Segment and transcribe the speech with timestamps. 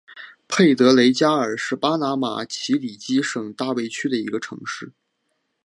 [0.47, 4.93] 佩德雷加尔是巴拿马奇里基省大卫区的一个城市。